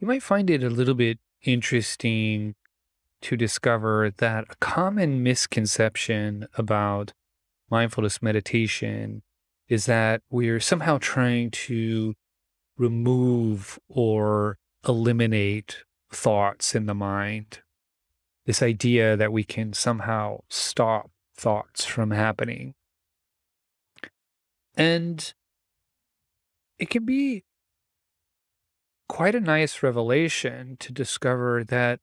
[0.00, 2.54] You might find it a little bit interesting
[3.20, 7.12] to discover that a common misconception about
[7.70, 9.22] mindfulness meditation
[9.68, 12.14] is that we're somehow trying to
[12.78, 14.56] remove or
[14.88, 17.60] eliminate thoughts in the mind.
[18.46, 22.74] This idea that we can somehow stop thoughts from happening.
[24.78, 25.34] And
[26.78, 27.44] it can be
[29.10, 31.98] quite a nice revelation to discover that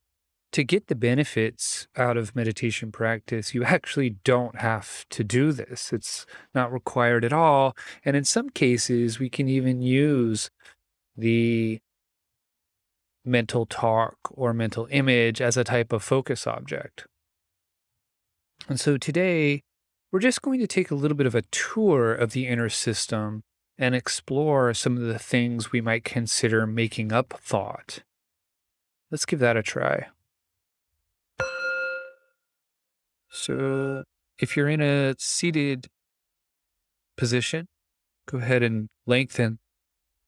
[0.51, 5.93] to get the benefits out of meditation practice, you actually don't have to do this.
[5.93, 7.77] It's not required at all.
[8.03, 10.49] And in some cases, we can even use
[11.15, 11.79] the
[13.23, 17.07] mental talk or mental image as a type of focus object.
[18.67, 19.63] And so today,
[20.11, 23.43] we're just going to take a little bit of a tour of the inner system
[23.77, 28.03] and explore some of the things we might consider making up thought.
[29.11, 30.07] Let's give that a try.
[33.29, 34.03] So
[34.39, 35.87] if you're in a seated
[37.15, 37.67] position,
[38.25, 39.59] go ahead and lengthen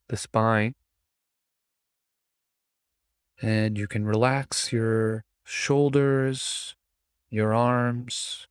[0.10, 0.76] the spine.
[3.42, 6.76] And you can relax your shoulders,
[7.30, 8.48] your arms,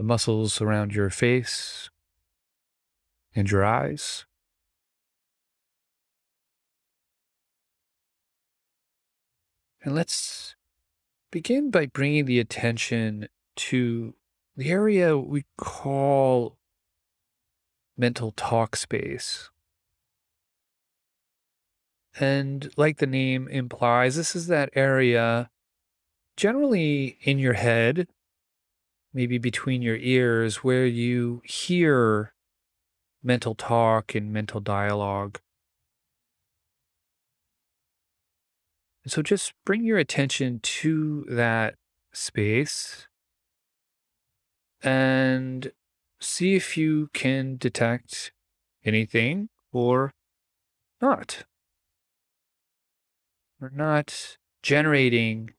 [0.00, 1.90] the muscles around your face
[3.34, 4.24] and your eyes.
[9.84, 10.56] And let's
[11.30, 14.14] begin by bringing the attention to
[14.56, 16.56] the area we call
[17.94, 19.50] mental talk space.
[22.18, 25.50] And like the name implies, this is that area
[26.38, 28.08] generally in your head,
[29.12, 32.32] maybe between your ears, where you hear
[33.22, 35.40] mental talk and mental dialogue.
[39.06, 41.74] So just bring your attention to that
[42.12, 43.08] space
[44.82, 45.72] and
[46.20, 48.32] see if you can detect
[48.84, 50.12] anything or
[51.00, 51.44] not.
[53.60, 55.50] We're not generating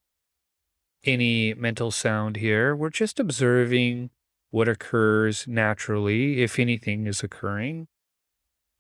[1.04, 2.76] any mental sound here.
[2.76, 4.10] We're just observing
[4.50, 7.88] what occurs naturally if anything is occurring,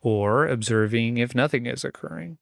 [0.01, 2.37] or observing if nothing is occurring.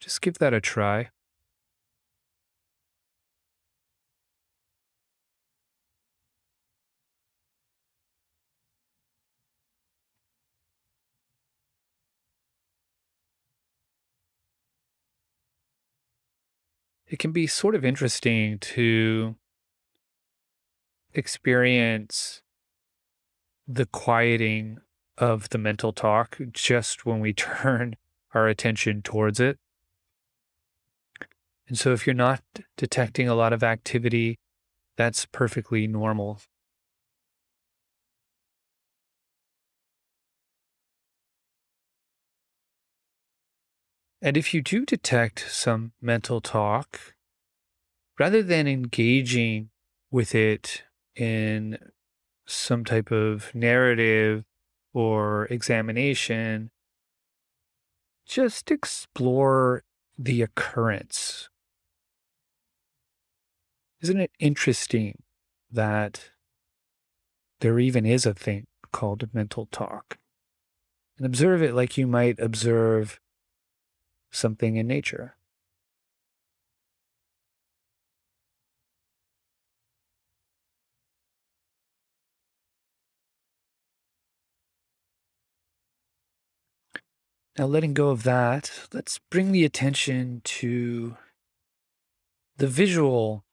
[0.00, 1.10] Just give that a try.
[17.08, 19.36] It can be sort of interesting to
[21.14, 22.42] experience
[23.66, 24.78] the quieting
[25.16, 27.96] of the mental talk just when we turn
[28.34, 29.58] our attention towards it.
[31.66, 32.42] And so if you're not
[32.76, 34.38] detecting a lot of activity,
[34.96, 36.40] that's perfectly normal.
[44.20, 47.14] And if you do detect some mental talk,
[48.18, 49.70] rather than engaging
[50.10, 50.82] with it
[51.14, 51.78] in
[52.46, 54.44] some type of narrative
[54.92, 56.70] or examination,
[58.26, 59.84] just explore
[60.18, 61.48] the occurrence
[64.00, 65.22] isn't it interesting
[65.70, 66.30] that
[67.60, 70.18] there even is a thing called mental talk?
[71.16, 73.18] And observe it like you might observe
[74.30, 75.34] something in nature.
[87.58, 91.16] Now, letting go of that, let's bring the attention to
[92.56, 93.44] the visual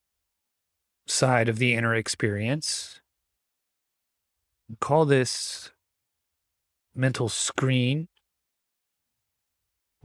[1.08, 3.02] side of the inner experience.
[4.80, 5.72] Call this
[6.94, 8.08] mental screen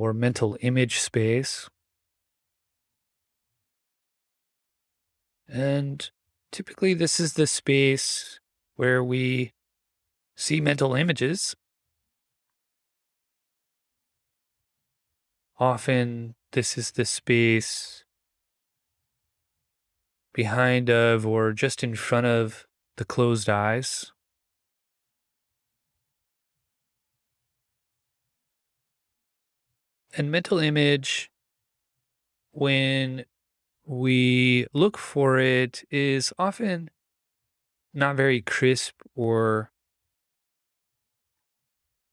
[0.01, 1.69] or mental image space.
[5.47, 6.11] And
[6.51, 8.41] typically, this is the space
[8.77, 9.53] where we
[10.39, 11.55] see mental images.
[15.59, 18.03] Often, this is the space
[20.33, 22.65] behind of or just in front of
[22.97, 24.13] the closed eyes.
[30.17, 31.31] And mental image,
[32.53, 33.25] when
[33.87, 36.91] we look for it, is often
[37.95, 39.71] not very crisp or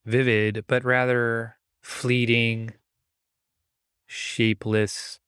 [0.05, 2.73] vivid, but rather fleeting,
[4.05, 5.19] shapeless.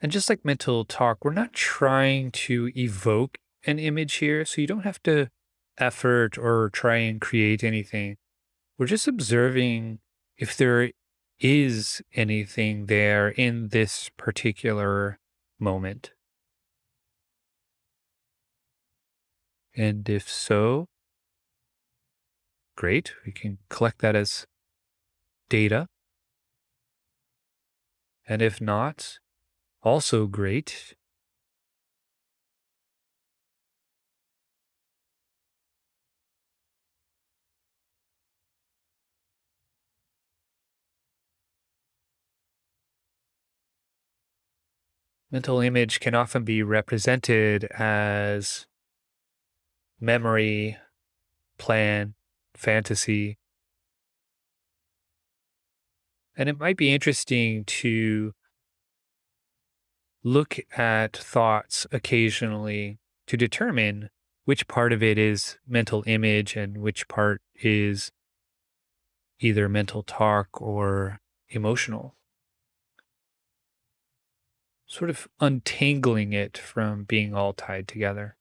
[0.00, 4.66] And just like mental talk, we're not trying to evoke an image here, so you
[4.66, 5.30] don't have to
[5.78, 8.16] effort or try and create anything.
[8.78, 10.00] We're just observing
[10.36, 10.90] if there
[11.38, 15.18] is anything there in this particular
[15.58, 16.12] moment.
[19.76, 20.88] And if so,
[22.76, 23.12] great.
[23.24, 24.46] We can collect that as
[25.48, 25.86] data.
[28.26, 29.18] And if not,
[29.82, 30.94] also great.
[45.30, 48.66] Mental image can often be represented as
[50.00, 50.76] memory,
[51.58, 52.14] plan,
[52.54, 53.38] fantasy.
[56.36, 58.32] And it might be interesting to
[60.22, 64.10] look at thoughts occasionally to determine
[64.44, 68.12] which part of it is mental image and which part is
[69.40, 72.14] either mental talk or emotional
[74.86, 78.36] sort of untangling it from being all tied together.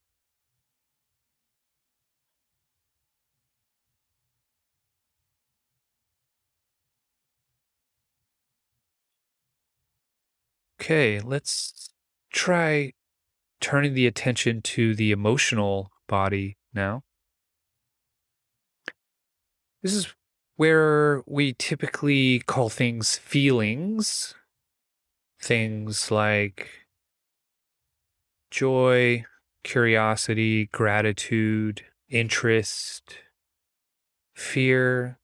[10.80, 11.89] Okay, let's
[12.31, 12.94] try
[13.59, 17.01] turning the attention to the emotional body now.
[19.81, 20.13] This is
[20.57, 24.36] where we typically call things feelings
[25.45, 26.69] things like
[28.50, 29.24] joy,
[29.63, 33.18] curiosity, gratitude, interest,
[34.33, 35.19] fear,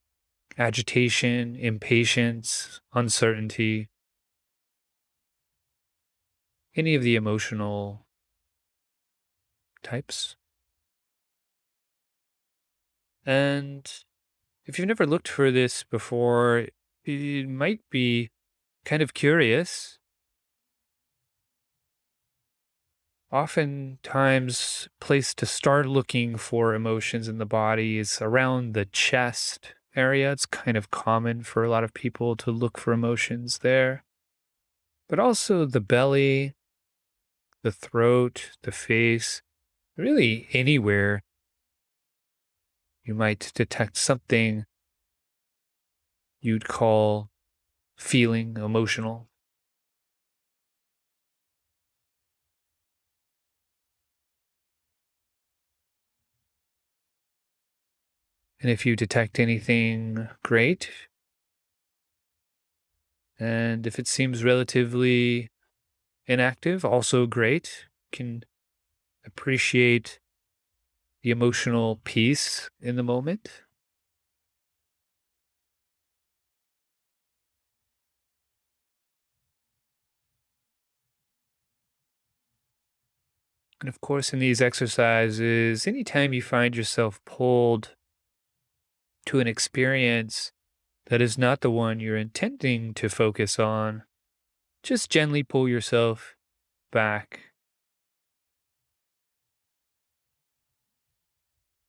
[0.60, 3.90] agitation, impatience, uncertainty,
[6.76, 8.06] any of the emotional
[9.82, 10.36] types.
[13.26, 13.92] And
[14.68, 16.68] if you've never looked for this before,
[17.04, 18.30] it might be
[18.86, 19.98] kind of curious
[23.32, 30.32] oftentimes place to start looking for emotions in the body is around the chest area.
[30.32, 34.04] It's kind of common for a lot of people to look for emotions there.
[35.08, 36.54] But also the belly,
[37.64, 39.42] the throat, the face,
[39.98, 41.24] really anywhere
[43.04, 44.66] you might detect something
[46.40, 47.30] you'd call
[47.98, 49.31] feeling emotional.
[58.62, 60.92] And if you detect anything, great.
[63.40, 65.50] And if it seems relatively
[66.28, 67.88] inactive, also great.
[68.12, 68.44] Can
[69.26, 70.20] appreciate
[71.24, 73.64] the emotional peace in the moment.
[83.80, 87.96] And of course, in these exercises, anytime you find yourself pulled
[89.26, 90.52] to an experience
[91.08, 94.04] that is not the one you're intending to focus on,
[94.84, 96.36] just gently pull yourself
[96.92, 97.52] back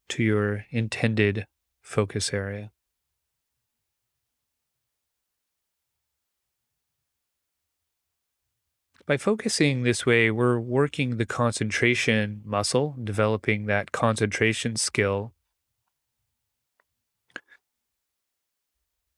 [0.09, 1.47] to your intended
[1.81, 2.71] focus area.
[9.05, 15.33] By focusing this way, we're working the concentration muscle, developing that concentration skill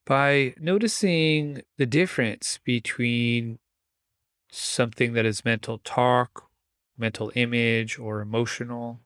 [0.05, 3.59] by noticing the difference between
[4.51, 6.49] something that is mental talk,
[6.97, 9.01] mental image, or emotional,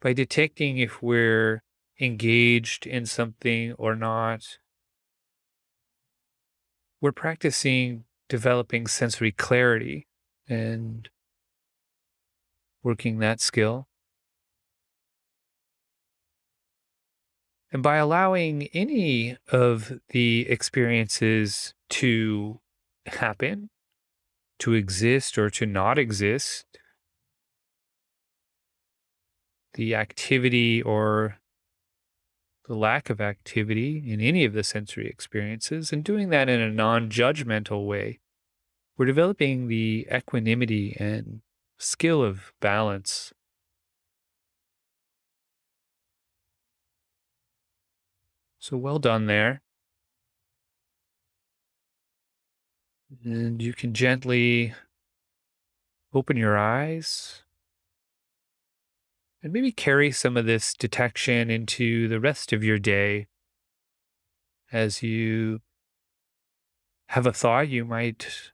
[0.00, 1.62] by detecting if we're
[2.00, 4.58] engaged in something or not,
[7.00, 10.06] we're practicing developing sensory clarity
[10.48, 11.08] and
[12.82, 13.86] working that skill.
[17.72, 22.60] And by allowing any of the experiences to
[23.06, 23.70] happen,
[24.58, 26.66] to exist or to not exist,
[29.72, 31.38] the activity or
[32.68, 36.70] the lack of activity in any of the sensory experiences, and doing that in a
[36.70, 38.20] non judgmental way,
[38.98, 41.40] we're developing the equanimity and
[41.78, 43.32] skill of balance
[48.62, 49.60] So well done there.
[53.24, 54.72] And you can gently
[56.14, 57.42] open your eyes
[59.42, 63.26] and maybe carry some of this detection into the rest of your day.
[64.70, 65.60] As you
[67.08, 68.52] have a thought, you might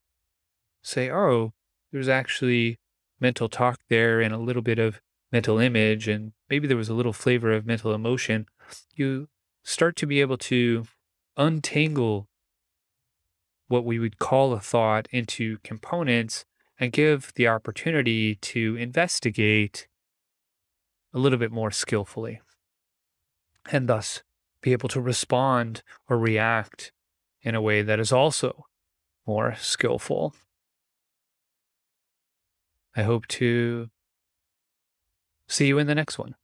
[0.82, 1.52] say, Oh,
[1.92, 2.78] there's actually
[3.20, 6.94] mental talk there and a little bit of mental image, and maybe there was a
[6.94, 8.46] little flavor of mental emotion.
[8.94, 9.28] You
[9.68, 10.86] start to be able to
[11.36, 12.26] untangle
[13.66, 16.46] what we would call a thought into components
[16.80, 19.86] and give the opportunity to investigate
[21.12, 22.40] a little bit more skillfully
[23.70, 24.22] and thus
[24.62, 26.90] be able to respond or react
[27.42, 28.64] in a way that is also
[29.26, 30.34] more skillful.
[32.96, 33.90] I hope to
[35.46, 36.36] see you in the next one.